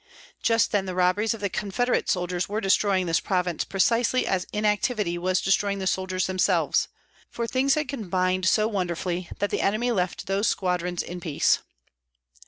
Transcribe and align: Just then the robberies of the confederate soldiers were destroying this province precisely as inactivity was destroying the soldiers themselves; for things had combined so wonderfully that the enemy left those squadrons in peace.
Just 0.41 0.71
then 0.71 0.87
the 0.87 0.95
robberies 0.95 1.35
of 1.35 1.41
the 1.41 1.47
confederate 1.51 2.09
soldiers 2.09 2.49
were 2.49 2.59
destroying 2.59 3.05
this 3.05 3.19
province 3.19 3.63
precisely 3.63 4.25
as 4.25 4.47
inactivity 4.51 5.15
was 5.19 5.41
destroying 5.41 5.77
the 5.77 5.85
soldiers 5.85 6.25
themselves; 6.25 6.87
for 7.29 7.45
things 7.45 7.75
had 7.75 7.87
combined 7.87 8.47
so 8.47 8.67
wonderfully 8.67 9.29
that 9.37 9.51
the 9.51 9.61
enemy 9.61 9.91
left 9.91 10.25
those 10.25 10.47
squadrons 10.47 11.03
in 11.03 11.19
peace. 11.19 11.59